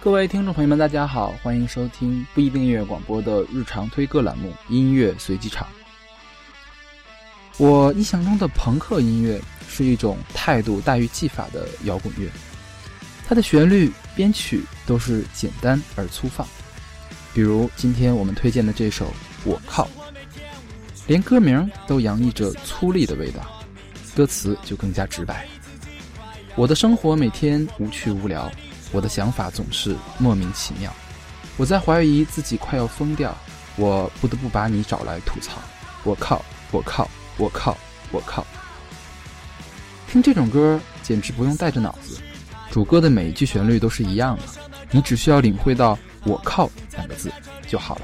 [0.00, 5.66] 各位听众朋友们，大家好，欢迎收听不一定音乐广播的日常推歌栏目《音乐随机场》。
[7.56, 12.30] 我印象中的朋克音乐是一种态度大于技法的摇滚乐，
[13.26, 16.46] 它的旋律、编曲都是简单而粗放。
[17.34, 19.06] 比如今天我们推荐的这首
[19.44, 19.84] 《我靠》，
[21.08, 23.42] 连歌名都洋溢着粗粝的味道，
[24.14, 25.44] 歌词就更加直白。
[26.54, 28.48] 我的生活每天无趣无聊。
[28.90, 30.92] 我的想法总是莫名其妙，
[31.56, 33.36] 我在怀疑自己快要疯掉，
[33.76, 35.58] 我不得不把你找来吐槽。
[36.04, 36.42] 我靠！
[36.70, 37.08] 我靠！
[37.36, 37.76] 我靠！
[38.10, 38.46] 我靠！
[40.10, 42.18] 听这种歌简直不用带着脑子，
[42.70, 44.42] 主歌的每一句旋律都是一样的，
[44.90, 47.30] 你只需要领会到“我靠”两个字
[47.66, 48.02] 就好了。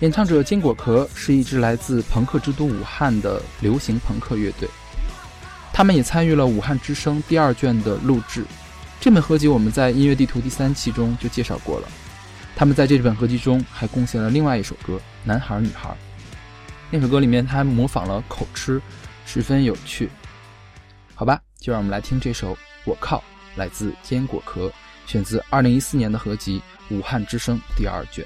[0.00, 4.68] 演唱者坚果壳是一支来自朋克之都武汉的流行朋克乐队，
[5.72, 8.44] 他们也参与了《武汉之声》第二卷的录制。
[9.04, 11.88] 这本合集我们在音乐地图第三期中就介绍过了，
[12.56, 15.90] 他们在这本合集中还贡献了另外一首歌《男孩女孩》，
[16.90, 18.80] 那首歌里面他还模仿了口吃，
[19.26, 20.08] 十分有趣。
[21.14, 22.54] 好吧，就让我们来听这首
[22.86, 23.18] 《我靠》，
[23.56, 24.72] 来自坚果壳，
[25.06, 26.62] 选自二零一四年的合集
[26.96, 28.24] 《武汉之声》第二卷。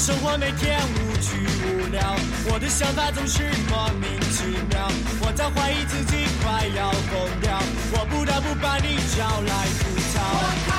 [0.00, 2.16] 生活每天无趣无聊，
[2.50, 4.90] 我的想法总是莫名其妙。
[5.20, 7.60] 我在怀疑自己快要疯掉，
[7.92, 10.22] 我不得不把你叫来吐槽。
[10.24, 10.72] 我靠！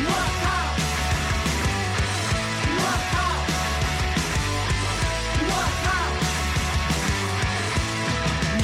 [0.00, 0.08] 我
[0.40, 0.44] 靠！
[2.80, 3.14] 我靠！
[5.44, 5.52] 我
[5.84, 5.86] 靠！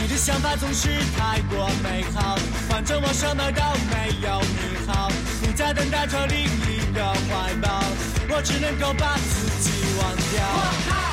[0.00, 2.38] 你的想法总是太过美好，
[2.70, 3.60] 反正我什么都
[3.92, 5.12] 没有你好。
[5.42, 6.49] 你在等待着另一个怀抱。
[8.40, 11.09] 我只能够把自己忘掉。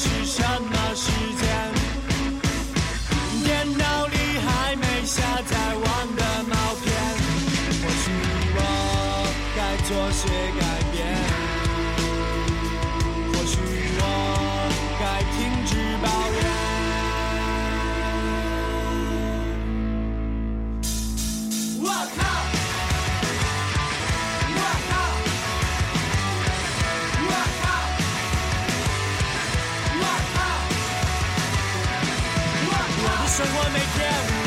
[0.00, 1.10] 是什么时
[1.40, 1.44] 间？
[3.42, 4.14] 电脑里
[4.46, 6.86] 还没下载完的毛片
[7.82, 8.04] 或许
[8.54, 8.58] 我
[9.56, 9.58] 该
[9.88, 10.22] 做些
[10.60, 11.47] 改变。
[33.38, 34.37] 生活每天